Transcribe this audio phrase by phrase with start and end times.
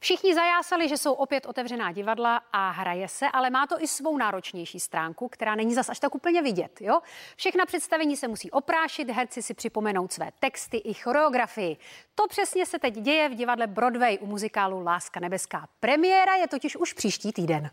[0.00, 4.16] Všichni zajásali, že jsou opět otevřená divadla a hraje se, ale má to i svou
[4.16, 6.80] náročnější stránku, která není zas až tak úplně vidět.
[6.80, 7.00] Jo?
[7.36, 11.76] Všechna představení se musí oprášit, herci si připomenout své texty i choreografii.
[12.14, 15.68] To přesně se teď děje v divadle Broadway u muzikálu Láska nebeská.
[15.80, 17.70] Premiéra je totiž už příští týden.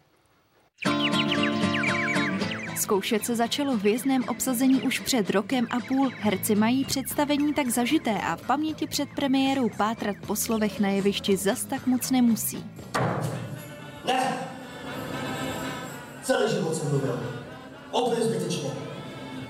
[2.86, 6.12] Zkoušet se začalo v vězném obsazení už před rokem a půl.
[6.20, 11.38] Herci mají představení tak zažité a v paměti před premiérou pátrat po slovech na jevišti
[11.38, 12.66] zas tak moc nemusí.
[14.06, 14.38] Ne!
[16.24, 17.20] Celý život jsem mluvil.
[17.92, 18.70] Úplně zbytečně.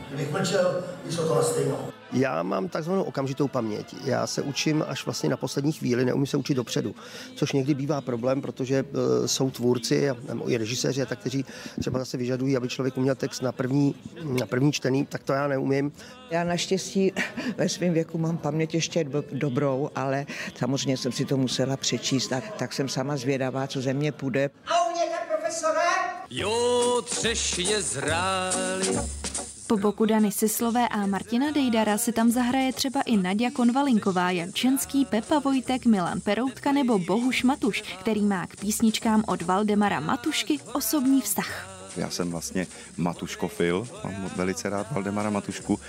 [0.07, 1.94] Kdybych mlčel, vyšlo to na stejno.
[2.13, 3.95] Já mám takzvanou okamžitou paměť.
[4.03, 6.95] Já se učím až vlastně na poslední chvíli, neumím se učit dopředu,
[7.35, 11.45] což někdy bývá problém, protože uh, jsou tvůrci a, nebo i režiséři, a tak, kteří
[11.79, 13.95] třeba zase vyžadují, aby člověk uměl text na první,
[14.39, 15.91] na první čtený, tak to já neumím.
[16.31, 17.13] Já naštěstí
[17.57, 20.25] ve svém věku mám paměť ještě do, dobrou, ale
[20.55, 24.49] samozřejmě jsem si to musela přečíst, tak, tak jsem sama zvědavá, co ze mě půjde.
[24.67, 26.15] A u něka, profesore?
[26.29, 29.24] Jo, třešně zráli.
[29.67, 34.53] Po boku Dany Sislové a Martina Dejdara si tam zahraje třeba i Nadia Konvalinková, Jan
[34.53, 40.59] Čenský, Pepa Vojtek, Milan Peroutka nebo Bohuš Matuš, který má k písničkám od Valdemara Matušky
[40.73, 41.69] osobní vztah.
[41.97, 45.79] Já jsem vlastně Matuškofil, mám velice rád Valdemara Matušku,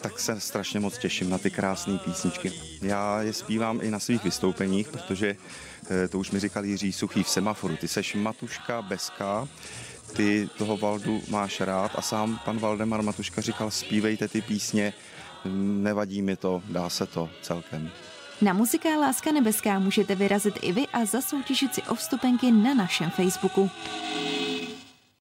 [0.00, 2.52] tak se strašně moc těším na ty krásné písničky.
[2.82, 5.36] Já je zpívám i na svých vystoupeních, protože
[5.90, 7.76] eh, to už mi říkal Jiří Suchý v semaforu.
[7.76, 9.48] Ty seš Matuška Beska,
[10.16, 14.92] ty toho Valdu máš rád a sám pan Valdemar Matuška říkal, zpívejte ty písně,
[15.82, 17.90] nevadí mi to, dá se to celkem.
[18.40, 23.10] Na muzikál Láska nebeská můžete vyrazit i vy a zasoutěžit si o vstupenky na našem
[23.10, 23.70] Facebooku.